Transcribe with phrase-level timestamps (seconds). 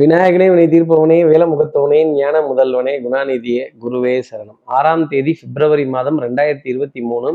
[0.00, 4.58] விநாயகனே வினை தீர்ப்பவனே வேலமுகத்தவனே ஞான முதல்வனே குணாநிதியே குருவே சரணம்.
[4.64, 7.30] ஆறாம் தேதி பிப்ரவரி மாதம் ரெண்டாயிரத்தி இருபத்தி மூணு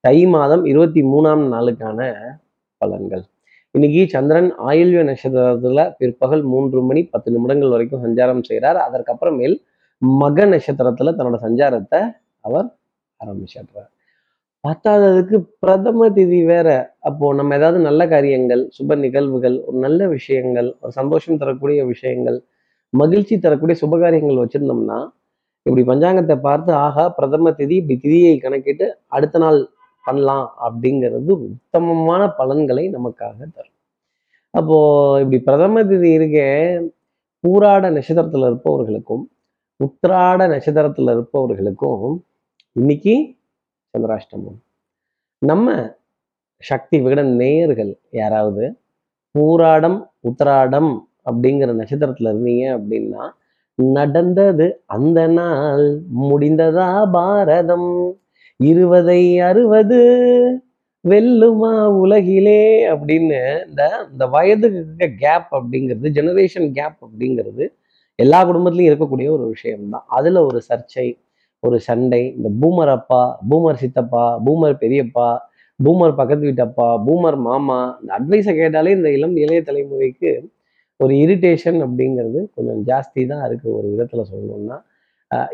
[0.00, 2.00] தை மாதம் இருபத்தி மூணாம் நாளுக்கான
[2.80, 3.22] பலன்கள்.
[3.70, 9.56] இன்னைக்கு சந்திரன் ஆயுள்விய நட்சத்திரத்துல பிற்பகல் மூன்று மணி பத்து நிமிடங்கள் வரைக்கும் சஞ்சாரம் செய்கிறார் அதற்கப்புறமேல்
[9.98, 12.02] மக நட்சத்திரத்துல தன்னோட சஞ்சாரத்தை
[12.40, 12.68] அவர்
[13.24, 13.91] ஆரம்பிச்சிடுறார்
[14.64, 16.68] பத்தாததுக்கு பிரதம திதி வேற.
[17.08, 22.38] அப்போ நம்ம ஏதாவது நல்ல காரியங்கள் சுப நிகழ்வுகள் ஒரு நல்ல விஷயங்கள் ஒரு சந்தோஷம் தரக்கூடிய விஷயங்கள்
[22.92, 24.98] மகிழ்ச்சி தரக்கூடிய சுபகாரியங்கள் வச்சிருந்தோம்னா
[25.66, 28.86] இப்படி பஞ்சாங்கத்தை பார்த்து ஆகா பிரதம திதி இப்படி திதியை கணக்கிட்டு
[29.16, 29.60] அடுத்த நாள்
[30.04, 33.76] பண்ணலாம் அப்படிங்கிறது உத்தமமான பலன்களை நமக்காக தரும்.
[34.54, 34.76] அப்போ
[35.22, 36.38] இப்படி பிரதம திதி இருக்க
[37.44, 39.22] பூராட நட்சத்திரத்துல இருப்பவர்களுக்கும்
[39.80, 42.10] உத்திராட நட்சத்திரத்துல இருப்பவர்களுக்கும்
[42.76, 43.14] இன்னைக்கு
[43.94, 44.58] சந்திராஷ்டமம்.
[45.38, 45.68] நம்ம
[46.62, 48.76] சக்தி விகட நேயர்கள் யாராவது
[49.34, 50.90] பூராடம் உத்திராடம்
[51.24, 53.24] அப்படிங்கிற நட்சத்திரத்துல இருந்தீங்க அப்படின்னா
[53.74, 55.86] நடந்தது அந்த நாள்
[56.20, 57.90] முடிந்ததா பாரதம்?
[58.56, 60.00] இருபதை அறுபது
[61.04, 61.72] வெல்லுமா
[62.02, 62.64] உலகிலே?
[62.90, 67.66] அப்படின்னு இந்த இந்த வயதுக்கு கேப் அப்படிங்கிறது ஜெனரேஷன் கேப் அப்படிங்கிறது
[68.18, 70.04] எல்லா குடும்பத்திலையும் இருக்கக்கூடிய ஒரு விஷயம்தான்.
[70.08, 71.06] அதுல ஒரு சர்ச்சை
[71.62, 75.28] ஒரு சண்டை இந்த பூமர் அப்பா பூமர் சித்தப்பா பூமர் பெரியப்பா
[75.80, 80.30] பூமர் பக்கத்து வீட்டப்பா பூமர் மாமா இந்த அட்வைஸை கேட்டாலே இந்த இளம் இளைய தலைமுறைக்கு
[81.00, 84.76] ஒரு இரிட்டேஷன் அப்படிங்கிறது கொஞ்சம் ஜாஸ்தி தான் இருக்கு ஒரு விதத்தில் சொல்லணும்னா.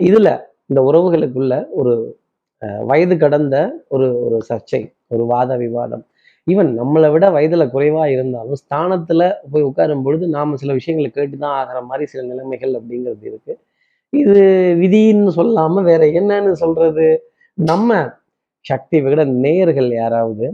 [0.06, 0.30] இதில் இதுல
[0.70, 1.92] இந்த உறவுகளுக்குள்ள ஒரு
[2.90, 3.56] வயது கடந்த
[3.94, 4.80] ஒரு ஒரு சர்ச்சை
[5.14, 6.04] ஒரு வாத விவாதம்.
[6.46, 11.56] ஈவன் நம்மளை விட வயதில் குறைவாக இருந்தாலும் ஸ்தானத்தில் போய் உட்காரும் பொழுது நாம சில விஷயங்களை கேட்டு தான்
[11.60, 13.54] ஆகிற மாதிரி சில நிலைமைகள் அப்படிங்கிறது இருக்கு.
[14.12, 14.42] இது
[14.80, 17.06] விதின்னு சொல்லாம வேற என்னன்னு சொல்றது?
[17.58, 17.90] நம்ம
[18.64, 20.46] சக்தி விகட நேயர்கள் யாராவது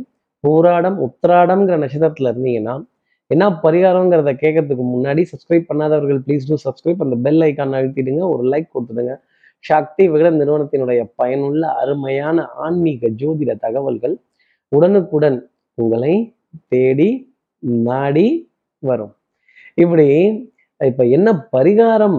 [0.44, 2.74] பூராடம் உத்திராடம்ங்கிற நட்சத்திரத்துல இருந்தீங்கன்னா
[3.30, 8.68] என்ன பரிகாரங்கிறத கேட்கறதுக்கு முன்னாடி சப்ஸ்கிரைப் பண்ணாதவர்கள் ப்ளீஸ் டூ சப்ஸ்கிரைப் அந்த பெல் ஐக்கான் அழுத்திடுங்க ஒரு லைக்
[8.74, 9.14] கொடுத்துடுங்க.
[9.64, 14.16] சக்தி விகட நிறுவனத்தினுடைய பயனுள்ள அருமையான ஆன்மீக ஜோதிட தகவல்கள்
[14.72, 15.38] உடனுக்குடன்
[15.78, 16.14] உங்களை
[16.68, 17.10] தேடி
[17.88, 18.28] நாடி
[18.82, 19.14] வரும்.
[19.74, 20.06] இப்படி
[20.80, 22.18] இப்ப என்ன பரிகாரம்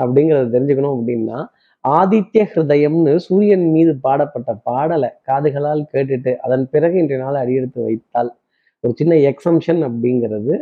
[0.00, 1.38] அப்படிங்கிறத தெரிஞ்சுக்கணும் அப்படின்னா
[1.84, 8.30] ஆதித்ய ஹிருதயம்னு சூரியன் மீது பாடப்பட்ட பாடலை காதுகளால் கேட்டுட்டு அதன் பிறகு இன்றைய நாள் அடியெடுத்து வைத்தால்
[8.80, 10.54] ஒரு சின்ன எக்ஸம்ஷன் அப்படிங்கிறது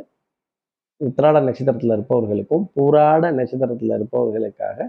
[1.00, 4.88] உத்திராட நட்சத்திரத்துல இருப்பவர்களுக்கும் பூராட நட்சத்திரத்துல இருப்பவர்களுக்காக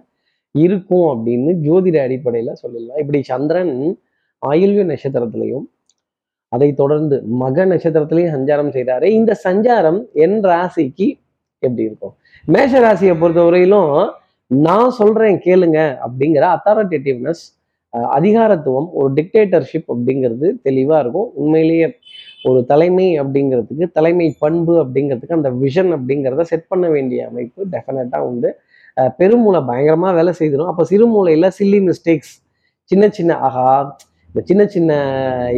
[0.51, 3.00] இருக்கும் அப்படின்னு ஜோதிட அடிப்படையில சொல்லிடலாம்.
[3.00, 4.00] இப்படி சந்திரன்
[4.41, 5.68] ஆயுள்விய நட்சத்திரத்திலையும்
[6.47, 11.07] அதை தொடர்ந்து மக நட்சத்திரத்திலையும் சஞ்சாரம் செய்கிறாரு இந்த சஞ்சாரம் என் ராசிக்கு
[11.59, 12.16] எப்படி இருக்கும்?
[12.46, 13.94] மேஷ ராசியை பொறுத்தவரையிலும்
[14.51, 17.44] நான் சொல்றேன் கேளுங்க அப்படிங்கிற அத்தாரிட்டேட்டிவ்னஸ்
[18.17, 21.29] அதிகாரத்துவம் ஒரு டிக்டேட்டர்ஷிப் அப்படிங்கிறது தெளிவாக இருக்கும்.
[21.41, 21.88] உண்மையிலேயே
[22.50, 28.50] ஒரு தலைமை அப்படிங்கிறதுக்கு தலைமை பண்பு அப்படிங்கிறதுக்கு அந்த விஷன் அப்படிங்கிறத செட் பண்ண வேண்டிய அமைப்பு டெஃபினட்டாக உண்டு.
[29.19, 32.33] பெருமூளை பயங்கரமாக வேலை செய்திடும் அப்போ சிறுமூலையில் சில்லி மிஸ்டேக்ஸ்
[32.91, 33.68] சின்ன சின்ன ஆஹா
[34.29, 34.91] இந்த சின்ன சின்ன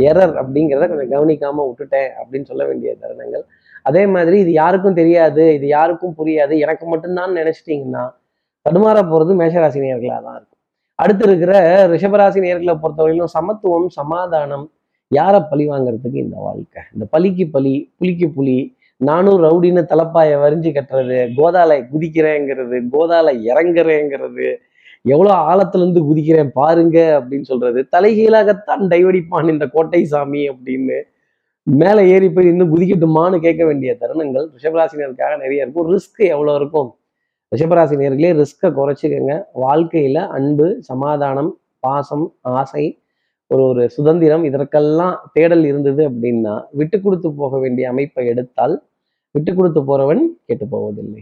[0.09, 3.45] எரர் அப்படிங்கிறத கொஞ்சம் கவனிக்காமல் விட்டுட்டேன் அப்படின்னு சொல்ல வேண்டிய தருணங்கள்.
[3.89, 8.03] அதே மாதிரி இது யாருக்கும் தெரியாது இது யாருக்கும் புரியாது எனக்கு மட்டும்தான் நினச்சிட்டிங்கன்னா
[8.65, 10.59] தடுமாற போறது மேஷராசி நேர்களாக தான் இருக்கும்.
[10.95, 11.53] அடுத்து இருக்கிற
[11.93, 14.65] ரிஷபராசி நேர்களை பொறுத்தவரையிலும் சமத்துவம் சமாதானம்
[15.11, 16.81] யாரை பழி வாங்குறதுக்கு இந்த வாழ்க்கை?
[16.93, 18.57] இந்த பலிக்கு பலி புலிக்கு புலி
[19.01, 24.47] நானும் ரவுடின்னு தலப்பாயை வரிஞ்சு கட்டுறது கோதாலை குதிக்கிறேங்கிறது கோதாலை இறங்குறேங்கிறது
[25.13, 30.99] எவ்வளோ ஆழத்துல இருந்து குதிக்கிறேன் பாருங்க அப்படின்னு சொல்றது தலைகீழாகத்தான் டைவடிப்பான் இந்த கோட்டை சாமி அப்படின்னு
[31.67, 35.89] மேலே ஏறி போய் இன்னும் குதிக்கட்டுமான்னு கேட்க வேண்டிய தருணங்கள் ரிஷபராசினருக்காக நிறைய இருக்கும்.
[35.93, 36.89] ரிஸ்க் எவ்வளோ இருக்கும்?
[37.53, 39.33] ரிஷபராசி நேர்களே ரிஸ்க்கை குறைச்சிக்கங்க.
[39.63, 41.51] வாழ்க்கையில் அன்பு சமாதானம்
[41.85, 42.25] பாசம்
[42.59, 42.85] ஆசை
[43.51, 48.75] ஒரு ஒரு சுதந்திரம் இதற்கெல்லாம் தேடல் இருந்தது அப்படின்னா விட்டு கொடுத்து போக வேண்டிய அமைப்பை எடுத்தால்
[49.35, 51.21] விட்டு கொடுத்து போறவன் கெட்டு போவதில்லை.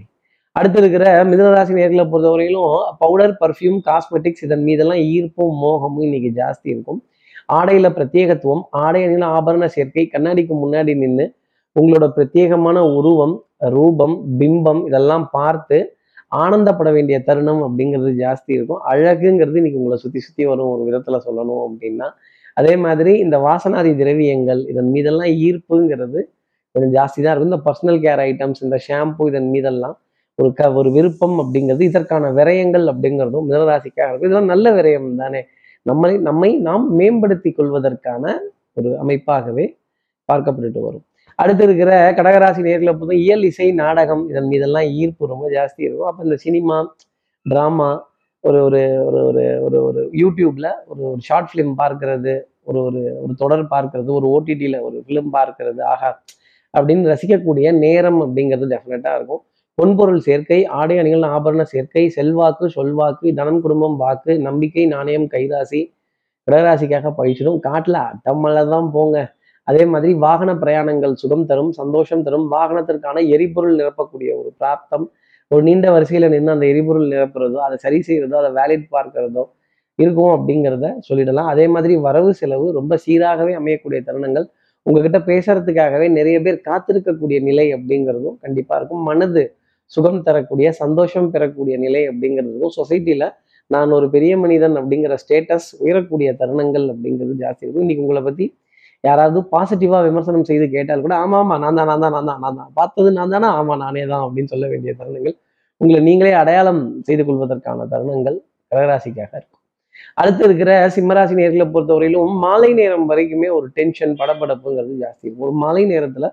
[0.55, 2.71] அடுத்து இருக்கிற மிதனராசி நேர்களை பொறுத்தவரையிலும்
[3.03, 6.99] பவுடர் பர்ஃப்யூம் காஸ்மெட்டிக்ஸ் இதன் மீதெல்லாம் ஈர்ப்பும் மோகமும் இன்னைக்கு ஜாஸ்தி இருக்கும்.
[7.57, 11.25] ஆடையில பிரத்யேகத்துவம் ஆடை அணியில ஆபரண சேர்க்கை கண்ணாடிக்கு முன்னாடி நின்று
[11.75, 13.35] உங்களோட பிரத்யேகமான உருவம்
[13.75, 15.77] ரூபம் பிம்பம் இதெல்லாம் பார்த்து
[16.31, 18.81] ஆனந்தப்பட வேண்டிய தருணம் அப்படிங்கிறது ஜாஸ்தி இருக்கும்.
[18.91, 22.07] அழகுங்கிறது இன்னைக்கு உங்களை சுற்றி சுற்றி வரும் ஒரு விதத்தில் சொல்லணும் அப்படின்னா.
[22.57, 26.19] அதே மாதிரி இந்த வாசனாதி திரவியங்கள் இதன் மீதெல்லாம் ஈர்ப்புங்கிறது
[26.75, 27.51] கொஞ்சம் ஜாஸ்தி தான் இருக்கும்.
[27.51, 29.95] இந்த பர்சனல் கேர் ஐட்டம்ஸ் இந்த ஷாம்பு இதன் மீதெல்லாம்
[30.39, 34.29] ஒரு க ஒரு விருப்பம் அப்படிங்கிறது இதற்கான விரயங்கள் அப்படிங்கிறதும் மிதராசிக்காக இருக்கும்.
[34.29, 35.41] இதெல்லாம் நல்ல விரயம் தானே.
[35.85, 38.33] நம்மளை நம்மை நாம் மேம்படுத்தி கொள்வதற்கான
[38.79, 39.65] ஒரு அமைப்பாகவே
[40.29, 41.05] பார்க்கப்பட்டுட்டு வரும்.
[41.39, 46.09] அடுத்து இருக்கிற கடகராசி நேர்களை பொறுத்த இயல் இசை நாடகம் இதன் மீதெல்லாம் ஈர்ப்பு ரொம்ப ஜாஸ்தி இருக்கும்.
[46.09, 46.77] அப்போ இந்த சினிமா
[47.45, 47.89] ட்ராமா
[48.43, 52.33] ஒரு ஒரு ஒரு ஒரு ஒரு ஒரு யூடியூப்ல ஒரு ஒரு ஷார்ட் ஃபிலிம் பார்க்கறது
[52.69, 56.09] ஒரு ஒரு ஒரு தொடர் பார்க்கறது ஒரு ஓடிடியில் ஒரு ஃபிலிம் பார்க்கறது ஆகா
[56.73, 59.41] அப்படின்னு ரசிக்கக்கூடிய நேரம் அப்படிங்கிறது டெஃபினட்டாக இருக்கும்.
[59.77, 65.81] பொன்பொருள் சேர்க்கை ஆடை அணிகள் ஆபரண சேர்க்கை செல்வாக்கு சொல்வாக்கு தனம் குடும்பம் வாக்கு நம்பிக்கை நாணயம் கைராசி
[66.47, 67.59] கடகராசிக்காக பயிற்சிடும்.
[67.67, 69.17] காட்டில் அட்டமலை தான் போங்க.
[69.67, 72.45] அதே மாதிரி வாகன பிரயாணங்கள் சுகம் தரும் சந்தோஷம் தரும்.
[72.55, 75.05] வாகனத்திற்கான எரிபொருள் நிரப்பக்கூடிய ஒரு பிராப்தம்
[75.51, 79.43] ஒரு நீண்ட வரிசையில் நின்று அந்த எரிபொருள் நிரப்புறதோ அதை சரி செய்கிறதோ அதை வேலிட் பார்க்கிறதோ
[79.99, 81.49] இருக்கும் அப்படிங்கிறத சொல்லிடலாம்.
[81.53, 84.45] அதே மாதிரி வரவு செலவு ரொம்ப சீராகவே அமையக்கூடிய தருணங்கள்.
[84.85, 89.03] உங்ககிட்ட பேசுறதுக்காகவே நிறைய பேர் காத்திருக்கக்கூடிய நிலை அப்படிங்கிறதும் கண்டிப்பாக இருக்கும்.
[89.09, 89.43] மனது
[89.91, 93.27] சுகம் தரக்கூடிய சந்தோஷம் பெறக்கூடிய நிலை அப்படிங்கிறதுக்கும் சொசைட்டியில்
[93.71, 97.85] நான் ஒரு பெரிய மனிதன் அப்படிங்கிற ஸ்டேட்டஸ் உயரக்கூடிய தருணங்கள் அப்படிங்கிறது ஜாஸ்தி இருக்கும்.
[97.85, 98.45] இன்னைக்கு உங்களை பற்றி
[99.03, 102.57] யாராவது பாசிட்டிவாக விமர்சனம் செய்து கேட்டால் கூட ஆமா ஆமா நான் தான் நான் தான் நான் தான் நான்
[102.59, 102.69] தான்.
[102.79, 103.47] பார்த்தது நான் தானே?
[103.59, 105.35] ஆமா நானே தான் அப்படின்னு சொல்ல வேண்டிய தருணங்கள்
[105.81, 108.37] உங்களை நீங்களே அடையாளம் செய்து கொள்வதற்கான தருணங்கள்
[108.71, 109.57] கடகராசிக்காக இருக்கும்.
[110.17, 115.45] அடுத்து இருக்கிற சிம்மராசி நேர்களை பொறுத்தவரையிலும் மாலை நேரம் வரைக்குமே ஒரு டென்ஷன் படபடப்புங்கிறது ஜாஸ்தி இருக்கும்.
[115.47, 116.27] ஒரு மாலை நேரத்துல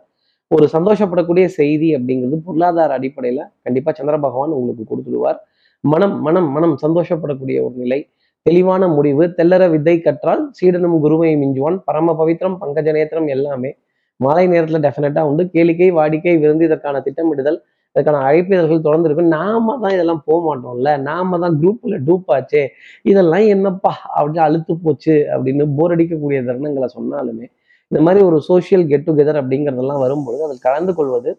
[0.50, 5.38] ஒரு சந்தோஷப்படக்கூடிய செய்தி அப்படிங்கிறது பொருளாதார அடிப்படையில கண்டிப்பா சந்திர பகவான் உங்களுக்கு கொடுத்துடுவார்.
[5.84, 7.98] மனம் மனம் மனம் சந்தோஷப்படக்கூடிய ஒரு நிலை
[8.46, 9.24] தெளிவான முடிவு.
[9.38, 11.78] தெல்லற வித்தை கற்றால் சீடனும் குருவை மிஞ்சுவான்.
[11.88, 13.70] பரம பவித்திரம் பங்கஜ நேத்திரம் எல்லாமே
[14.20, 15.42] மாலை நேரத்தில் டெஃபினட்டாக உண்டு.
[15.54, 17.58] கேளிக்கை வாடிக்கை விருந்து இதற்கான திட்டமிடுதல்
[17.96, 20.90] இதற்கான அழைப்பிதழ்கள் தொடர்ந்து இருக்கும் நாம தான் இதெல்லாம் போக மாட்டோம்ல.
[21.00, 22.62] நாம தான் குரூப்பில் டூப் ஆச்சே.
[23.02, 23.92] இதெல்லாம் என்னப்பா?
[24.16, 27.46] அப்படின்னு அழுத்து போச்சு அப்படின்னு போர் அடிக்கக்கூடிய தருணங்களை சொன்னாலுமே
[27.90, 31.30] இந்த மாதிரி ஒரு சோஷியல் கெட் டுகெதர் அப்படிங்கிறதெல்லாம் வரும்பொழுது அதில் கலந்து கொள்வது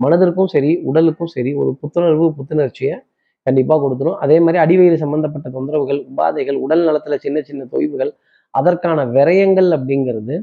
[0.00, 2.94] மனதிற்கும் சரி உடலுக்கும் சரி ஒரு புத்துணர்வு புத்துணர்ச்சியை
[3.48, 4.18] கண்டிப்பாக கொடுத்துரும்.
[4.24, 8.12] அதே மாதிரி அடிவயிறு சம்பந்தப்பட்ட தொந்தரவுகள் உபாதைகள் உடல் நலத்துல சின்ன சின்ன தொய்வுகள்
[8.54, 10.36] அதற்கான விரயங்கள் அப்படிங்கிறது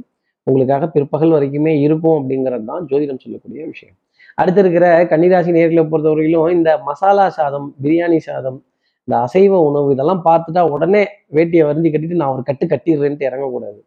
[0.47, 3.95] உங்களுக்காக பிற்பகல் வரைக்குமே இருக்கும் அப்படிங்கிறது தான் ஜோதிடம் சொல்லக்கூடிய விஷயம்.
[4.37, 8.59] அடுத்து இருக்கிற கன்னிராசி நேர்களை பொறுத்தவரையிலும் இந்த மசாலா சாதம் பிரியாணி சாதம்
[9.07, 11.01] இந்த அசைவ உணவு இதெல்லாம் பார்த்துட்டா உடனே
[11.37, 13.79] வேட்டியை வருந்தி கட்டிட்டு நான் ஒரு கட்டு கட்டிடுறேன்ட்டு இறங்கக்கூடாது.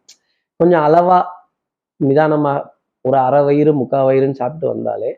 [0.61, 1.19] கொஞ்சம் அளவா
[2.01, 2.53] நிதானமா
[3.05, 5.11] ஒரு அரை வயிறு முக்கால் வயிறுன்னு சாப்பிட்டு வந்தாலே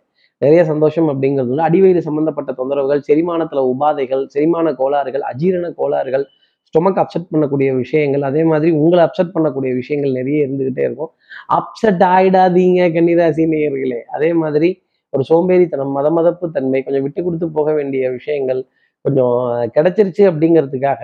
[0.42, 6.24] நிறைய சந்தோஷம் அப்படிங்கிறது வந்து அடிவயிறு சம்பந்தப்பட்ட தொந்தரவுகள் செரிமானத்துல உபாதைகள் செரிமான கோளாறுகள் அஜீரண கோளாறுகள்
[6.66, 11.10] ஸ்டொமக் அப்செட் பண்ணக்கூடிய விஷயங்கள் அதே மாதிரி உங்களை அப்செட் பண்ணக்கூடிய விஷயங்கள் நிறைய இருந்துகிட்டே இருக்கும்.
[11.48, 14.00] அப்செட் ஆயிடாதீங்க கன்னிராசி நேயர்களே.
[14.08, 14.68] அதே மாதிரி
[15.12, 18.60] ஒரு சோம்பேறித்தனம் மத மதப்பு தன்மை கொஞ்சம் விட்டு கொடுத்து போக வேண்டிய விஷயங்கள்
[19.04, 19.36] கொஞ்சம்
[19.76, 21.02] கிடைச்சிருச்சு அப்படிங்கிறதுக்காக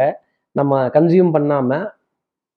[0.56, 1.70] நம்ம கன்சியூம் பண்ணாம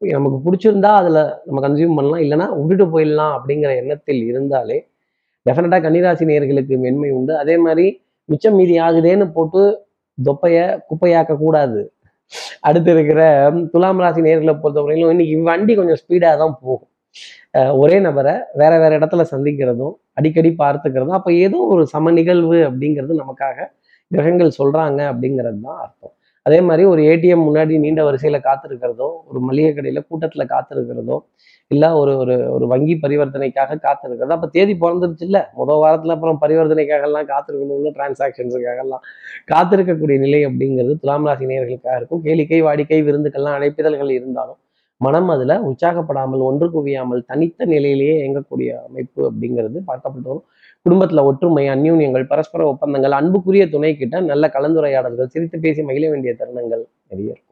[0.02, 4.78] நமக்கு பிடிச்சிருந்தா அதில் நம்ம கன்சியூம் பண்ணலாம் இல்லைன்னா விட்டுட்டு போயிடலாம் அப்படிங்கிற எண்ணத்தில் இருந்தாலே
[5.50, 7.34] டெஃபினட்டாக கன்னிராசி நேர்களுக்கு மென்மை உண்டு.
[7.44, 7.86] அதே மாதிரி
[8.30, 9.62] மிச்சம் மீதி ஆகுதேன்னு போட்டு
[10.18, 10.58] தொப்பைய
[10.90, 11.82] குப்பையாக்க கூடாது.
[12.68, 13.22] அடுத்து இருக்கிற
[13.74, 16.92] துலாம் ராசி நேர்களை பொறுத்தவரையிலும் இன்னைக்கு வண்டி கொஞ்சம் ஸ்பீடாக தான் போகும்.
[17.82, 23.68] ஒரே நபரை வேற வேற இடத்துல சந்திக்கிறதும் அடிக்கடி பார்த்துக்கிறதும் அப்போ ஏதோ ஒரு சம நிகழ்வு அப்படிங்கிறது நமக்காக
[24.12, 26.14] கிரகங்கள் சொல்றாங்க அப்படிங்கிறது தான் அர்த்தம்.
[26.46, 31.18] அதே மாதிரி ஒரு ஏடிஎம் முன்னாடி நீண்ட வரிசையில காத்திருக்கிறதோ ஒரு மளிகை கடையில கூட்டத்துல காத்திருக்கிறதோ
[31.72, 34.36] இல்லை ஒரு ஒரு ஒரு வங்கி பரிவர்த்தனைக்காக காத்திருக்கிறது.
[34.36, 35.42] அப்போ தேதி பிறந்துருச்சு இல்லை.
[35.60, 39.04] முதல் வாரத்தில் அப்புறம் பரிவர்த்தனைக்காகலாம் காத்திருக்கணும்னு டிரான்சாக்ஷன்ஸுக்காகலாம்
[39.52, 42.22] காத்திருக்கக்கூடிய நிலை அப்படிங்கிறது துலாம் ராசி நேர்களுக்காக இருக்கும்.
[42.28, 44.60] கேளிக்கை வாடிக்கை விருந்துக்கெல்லாம் அழைப்பிதழ்கள் இருந்தாலும்
[45.02, 50.46] மனம் அதில் உற்சாகப்படாமல் ஒன்று குவியாமல் தனித்த நிலையிலேயே இயங்கக்கூடிய அமைப்பு அப்படிங்கிறது பார்க்கப்பட்டு வரும்.
[50.86, 56.84] குடும்பத்தில் ஒற்றுமை அந்யூன்யங்கள் பரஸ்பர ஒப்பந்தங்கள் அன்புக்குரிய துணை கிட்ட நல்ல கலந்துரையாடல்கள் சிரித்து பேசி மகிழ வேண்டிய தருணங்கள்
[57.12, 57.49] நிறைய இருக்கும்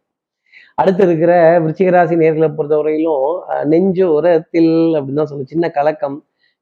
[0.78, 6.18] அடுத்து இருக்கிற விருச்சிகராசி நேர்களை பொறுத்தவரையிலும் அஹ், நெஞ்சு உரத்தில் அப்படின்னு தான் சொல்லணும் சின்ன கலக்கம்.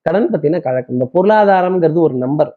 [0.05, 0.95] கடன் பத்தின கலக்கம்.
[0.95, 2.51] இந்த பொருளாதாரம்ங்கிறது ஒரு நம்பர்.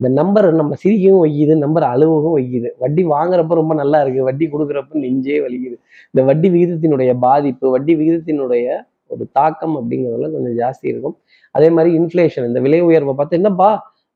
[0.00, 2.68] இந்த நம்பர் நம்ம சிரிக்கவும் வைக்குது நம்பர் அழுவவும் வைக்குது.
[2.78, 4.22] வட்டி வாங்குறப்ப ரொம்ப நல்லா இருக்கு.
[4.22, 5.76] வட்டி கொடுக்குறப்ப நெஞ்சே வலிக்குது.
[6.14, 8.66] இந்த வட்டி விகிதத்தினுடைய பாதிப்பு வட்டி விகிதத்தினுடைய
[9.10, 11.16] ஒரு தாக்கம் அப்படிங்கிறதுல கொஞ்சம் ஜாஸ்தி இருக்கும்.
[11.54, 13.70] அதே மாதிரி இன்ஃப்ளேஷன் இந்த விலை உயர்வை பார்த்து என்னப்பா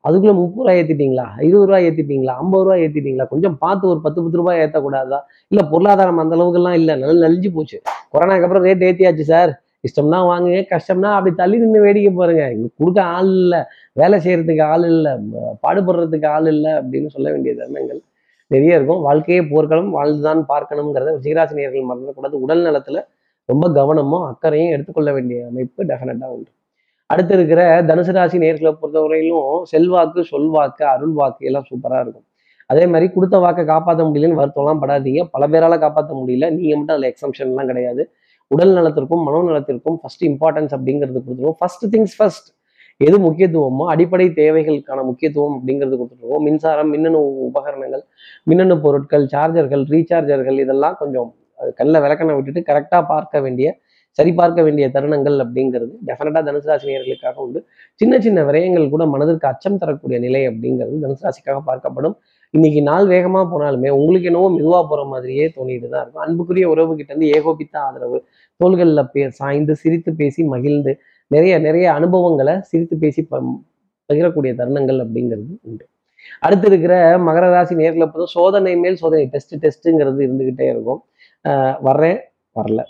[0.08, 1.26] அதுக்குள்ள முப்பது ரூபாய் ஏத்திட்டீங்களா?
[1.46, 2.34] இருபது ரூபாய் ஏத்திட்டீங்களா?
[2.42, 3.28] ஐம்பது ரூபாய் ஏத்திட்டீங்களா?
[3.28, 6.96] கொஞ்சம் பார்த்து ஒரு பத்து பத்து ரூபாய் ஏத்தக்கூடாதா இல்ல பொருளாதாரம் அந்த அளவுக்குலாம் இல்லை.
[6.96, 7.78] நல்லா நலிஞ்சு போச்சு.
[8.12, 9.52] கொரோனாக்கு அப்புறம் ரேட் ஏத்தியாச்சு சார்.
[9.88, 12.44] இஷ்டம்னா வாங்குங்க கஷ்டம்னா அப்படி தள்ளி நின்று வேடிக்கை பாருங்க.
[12.52, 13.60] இங்க கொடுக்க ஆள் இல்லை.
[13.92, 15.12] வேலை செய்யறதுக்கு ஆள் இல்லை.
[15.66, 18.00] பாடுபடுறதுக்கு ஆள் இல்லை அப்படின்னு சொல்ல வேண்டிய தருணங்கள்
[18.46, 19.00] நிறைய இருக்கும்.
[19.00, 19.90] வாழ்க்கையே போர்க்களம்.
[19.90, 22.36] வாழ்ந்துதான் பார்க்கணுங்கிறத சீராசினியர்கள் மறந்துடக்கூடாது.
[22.46, 23.00] உடல் நலத்துல
[23.44, 26.50] ரொம்ப கவனமும் அக்கறையும் எடுத்துக்கொள்ள வேண்டிய அமைப்பு டெஃபினட்டாக உண்டு.
[27.12, 32.26] அடுத்து இருக்கிற தனுசு ராசி நேர்களை பொறுத்தவரையிலும் செல்வாக்கு சொல்வாக்கு அருள் வாக்கு எல்லாம் சூப்பராக இருக்கும்.
[32.70, 35.22] அதே மாதிரி கொடுத்த வாக்கை காப்பாற்ற முடியலன்னு வருத்தம்லாம் படாதீங்க.
[35.34, 36.46] பல பேரால் காப்பாற்ற முடியல.
[36.56, 38.02] நீங்கள் மட்டும் அதில் எக்ஸம்ஷன்லாம் கிடையாது.
[38.50, 41.58] உடல் நலத்திற்கும் மனோ நலத்திற்கும் ஃபர்ஸ்ட் இம்பார்ட்டன்ஸ் அப்படிங்கிறது கொடுத்துருவோம்.
[41.60, 42.48] ஃபர்ஸ்ட் திங்ஸ் ஃபர்ஸ்ட்
[43.00, 46.42] எது முக்கியத்துவமோ அடிப்படை தேவைகளுக்கான முக்கியத்துவம் அப்படிங்கிறது கொடுத்துருவோம்.
[46.46, 48.04] மின்சாரம் மின்னணு உபகரணங்கள்
[48.50, 51.28] மின்னணு பொருட்கள் சார்ஜர்கள் ரீசார்ஜர்கள் இதெல்லாம் கொஞ்சம்
[51.78, 53.68] கல்ல விளக்கணை விட்டுட்டு கரெக்டாக பார்க்க வேண்டிய
[54.18, 57.60] சரிபார்க்க வேண்டிய தருணங்கள் அப்படிங்கிறது டெஃபினட்டா தனுசு ராசினியர்களுக்காக உண்டு.
[57.94, 62.14] சின்ன சின்ன விரயங்கள் கூட மனதிற்கு அச்சம் தரக்கூடிய நிலை அப்படிங்கிறது தனுசு ராசிக்காக பார்க்கப்படும்.
[62.54, 66.22] இன்னைக்கு நாள் வேகமா போனாலுமே உங்களுக்கு என்னவோ மெதுவா போற மாதிரியே தோணிட்டு தான் இருக்கும்.
[66.26, 68.18] அன்புக்குரிய உறவு கிட்ட இருந்து ஏகோபித்த ஆதரவு
[68.60, 70.94] தோள்களில் பே சாய்ந்து சிரித்து பேசி மகிழ்ந்து
[71.30, 75.84] நிறைய நிறைய அனுபவங்களை சிரித்து பேசி பகிரக்கூடிய தருணங்கள் அப்படிங்கிறது உண்டு.
[76.40, 81.00] அடுத்து இருக்கிற மகர ராசி நேர்களை பார்த்தோம் சோதனை மேல் சோதனை டெஸ்ட் டெஸ்ட்டுங்கிறது இருந்துகிட்டே இருக்கும்.
[81.48, 82.18] ஆஹ் வர்றேன்
[82.56, 82.82] வரல.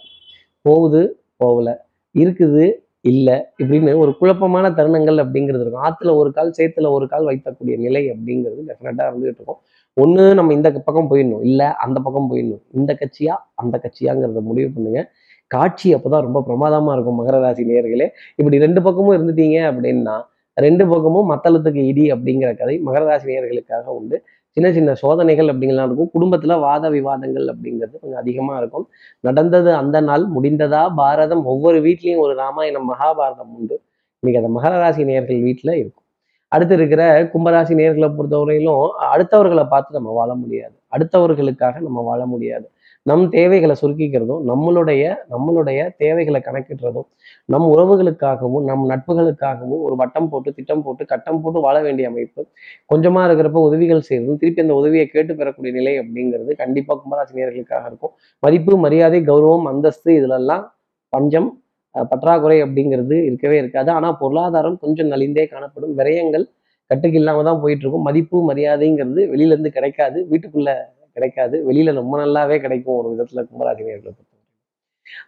[0.61, 1.03] போகுது
[1.37, 1.69] போகல.
[2.15, 2.67] இருக்குது
[3.01, 5.85] இல்லை இப்படின்னு ஒரு குழப்பமான தருணங்கள் அப்படிங்கிறது இருக்கும்.
[5.89, 9.61] ஆற்றுல ஒரு கால் சேத்துல ஒரு கால் வைத்தக்கூடிய நிலை அப்படிங்கிறது டெஃபினட்டாக இருந்துகிட்டு இருக்கும்.
[9.97, 11.45] ஒன்று நம்ம இந்த பக்கம் போயிடணும்.
[11.45, 12.63] இல்லை அந்த பக்கம் போயிடணும்.
[12.73, 15.01] இந்த கட்சியா அந்த கட்சியாங்கிறத முடிவு பண்ணுங்க.
[15.47, 20.17] காட்சி அப்போதான் ரொம்ப பிரமாதமாக இருக்கும் மகர ராசி நேர்களே இப்படி ரெண்டு பக்கமும் இருந்துட்டீங்க அப்படின்னா
[20.55, 24.17] ரெண்டு பக்கமும் மத்தளத்துக்கு இடி அப்படிங்கிற கதை மகர ராசி நேர்களுக்காக உண்டு.
[24.57, 26.11] சின்ன சின்ன சோதனைகள் அப்படிங்கலாம் இருக்கும்.
[26.15, 28.89] குடும்பத்துல வாத விவாதங்கள் அப்படிங்கிறது கொஞ்சம் அதிகமா இருக்கும்.
[29.21, 31.45] நடந்தது அந்த நாள் முடிந்ததா பாரதம்?
[31.45, 33.83] ஒவ்வொரு வீட்லயும் ஒரு ராமாயணம் மகாபாரதம் உண்டு.
[34.23, 36.05] இன்னைக்கு அந்த மகராசி நேர்கள் வீட்டுல இருக்கும்.
[36.49, 40.77] அடுத்து இருக்கிற கும்பராசி நேர்களை பொறுத்தவரையிலும் அடுத்தவர்களை பார்த்து நம்ம வாழ முடியாது.
[40.97, 42.71] அடுத்தவர்களுக்காக நம்ம வாழ முடியாது.
[43.07, 45.03] நம் தேவைகளை சுருக்கிக்கிறதும் நம்மளுடைய
[45.33, 47.07] நம்மளுடைய தேவைகளை கணக்கிடுறதும்
[47.49, 52.43] நம் உறவுகளுக்காகவும் நம் நட்புகளுக்காகவும் ஒரு வட்டம் போட்டு திட்டம் போட்டு கட்டம் போட்டு வாழ வேண்டிய அமைப்பு
[52.93, 58.15] கொஞ்சமாக இருக்கிறப்ப உதவிகள் செய்யறதும் திருப்பி அந்த உதவியை கேட்டு பெறக்கூடிய நிலை அப்படிங்கிறது கண்டிப்பாக கும்பராசினியர்களுக்காக இருக்கும்.
[58.43, 60.65] மதிப்பு மரியாதை கௌரவம் அந்தஸ்து இதுலெல்லாம்
[61.13, 61.49] பஞ்சம்
[61.95, 63.91] பற்றாக்குறை அப்படிங்கிறது இருக்கவே இருக்காது.
[63.97, 65.95] ஆனால் பொருளாதாரம் கொஞ்சம் நலிந்தே காணப்படும்.
[66.01, 66.45] விரயங்கள்
[66.91, 68.07] கட்டுக்கு இல்லாமல் தான் போயிட்டு இருக்கும்.
[68.09, 70.19] மதிப்பு மரியாதைங்கிறது வெளியில இருந்து கிடைக்காது.
[70.33, 70.71] வீட்டுக்குள்ள
[71.19, 71.57] கிடைக்காது.
[71.69, 74.15] வெளியில ரொம்ப நல்லாவே கிடைக்கும் ஒரு விதத்துல கும்பராசி நேர்களை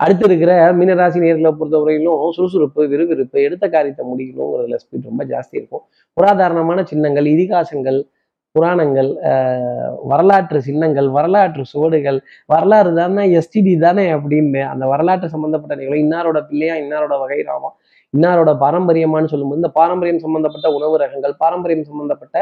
[0.05, 5.85] அடுத்து இருக்கிற மீனராசி நேர்களை பொறுத்தவரையிலும் சுறுசுறுப்பு விறுவிறுப்பு எடுத்த காரியத்தை முடிக்கணுங்கிறதுல ஸ்பீட் ரொம்ப ஜாஸ்தி இருக்கும்.
[6.17, 8.01] புராதாரணமான சின்னங்கள் இதிகாசங்கள்
[8.55, 9.11] புராணங்கள்
[10.13, 12.19] வரலாற்று சின்னங்கள் வரலாற்று சுவடுகள்
[12.53, 17.71] வரலாறு தானே எஸ்டிடி தானே அப்படின்னு அந்த வரலாற்று சம்பந்தப்பட்ட நிகழ்வு இன்னாரோட பிள்ளையா இன்னாரோட வகைராமா
[18.15, 22.39] இன்னாரோட பாரம்பரியமான்னு சொல்லும்போது இந்த பாரம்பரியம் சம்பந்தப்பட்ட உணவு ரகங்கள் பாரம்பரியம் சம்பந்தப்பட்ட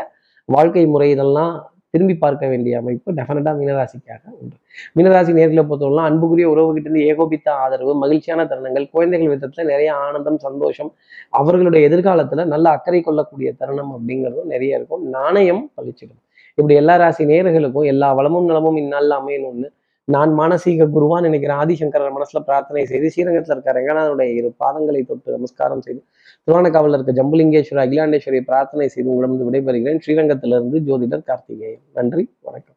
[0.48, 1.54] வாழ்க்கை முறை இதெல்லாம்
[1.90, 4.56] திரும்பி பார்க்க வேண்டிய அமைப்பு டெஃபினட்டாக மீனராசிக்காக உண்டு.
[4.96, 10.94] மீனராசி நேர்களை பொறுத்தவரைலாம் அன்புக்குரிய உறவுகிட்ட இருந்து ஏகோபித்த ஆதரவு மகிழ்ச்சியான தருணங்கள் குழந்தைகள் விதத்துல நிறைய ஆனந்தம் சந்தோஷம்
[11.30, 15.08] அவர்களுடைய எதிர்காலத்துல நல்ல அக்கறை கொள்ளக்கூடிய தருணம் அப்படிங்கிறதும் நிறைய இருக்கும்.
[15.08, 16.22] நாணயம் பழிச்சிடும்.
[16.54, 19.68] இப்படி எல்லா ராசி நேர்களுக்கும் எல்லா வளமும் நலமும் இந்நாளில் அமையணும்னு
[20.08, 21.56] நான் மானசீக குருவான் நினைக்கிறேன்.
[21.56, 26.04] ஆதிசங்கரர் மனசுல பிரார்த்தனை செய்து ஸ்ரீரங்கத்தில் இருக்க ரங்கநாதனுடைய இரு பாதங்களை தொட்டு நமஸ்காரம் செய்து
[26.48, 30.00] திருவானக்காவில் இருக்க ஜம்புலிங்கேஸ்வரர் அகிலாண்டேஸ்வரியை பிரார்த்தனை செய்து உங்களிடம் விடைபெறுகிறேன்.
[30.06, 31.80] ஸ்ரீரங்கத்திலிருந்து ஜோதிடர் கார்த்திகேயன்.
[31.92, 32.28] நன்றி.
[32.40, 32.76] வணக்கம்.